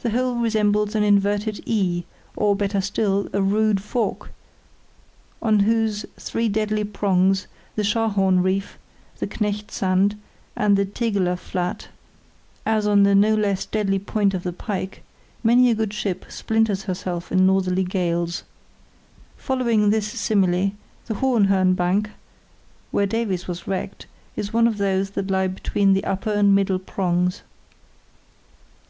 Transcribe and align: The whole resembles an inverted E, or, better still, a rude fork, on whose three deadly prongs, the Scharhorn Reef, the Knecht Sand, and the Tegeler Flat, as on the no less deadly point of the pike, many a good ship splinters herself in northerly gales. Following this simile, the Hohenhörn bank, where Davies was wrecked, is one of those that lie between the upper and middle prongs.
The 0.00 0.10
whole 0.10 0.34
resembles 0.34 0.94
an 0.94 1.02
inverted 1.02 1.62
E, 1.64 2.04
or, 2.36 2.54
better 2.54 2.82
still, 2.82 3.30
a 3.32 3.40
rude 3.40 3.80
fork, 3.80 4.30
on 5.40 5.60
whose 5.60 6.04
three 6.18 6.50
deadly 6.50 6.84
prongs, 6.84 7.46
the 7.74 7.82
Scharhorn 7.82 8.42
Reef, 8.42 8.76
the 9.20 9.26
Knecht 9.26 9.70
Sand, 9.70 10.18
and 10.54 10.76
the 10.76 10.84
Tegeler 10.84 11.38
Flat, 11.38 11.88
as 12.66 12.86
on 12.86 13.04
the 13.04 13.14
no 13.14 13.34
less 13.34 13.64
deadly 13.64 13.98
point 13.98 14.34
of 14.34 14.42
the 14.42 14.52
pike, 14.52 15.02
many 15.42 15.70
a 15.70 15.74
good 15.74 15.94
ship 15.94 16.26
splinters 16.28 16.82
herself 16.82 17.32
in 17.32 17.46
northerly 17.46 17.84
gales. 17.84 18.42
Following 19.38 19.88
this 19.88 20.08
simile, 20.08 20.72
the 21.06 21.14
Hohenhörn 21.14 21.74
bank, 21.74 22.10
where 22.90 23.06
Davies 23.06 23.48
was 23.48 23.66
wrecked, 23.66 24.04
is 24.36 24.52
one 24.52 24.66
of 24.66 24.76
those 24.76 25.12
that 25.12 25.30
lie 25.30 25.46
between 25.46 25.94
the 25.94 26.04
upper 26.04 26.32
and 26.32 26.54
middle 26.54 26.78
prongs. 26.78 27.40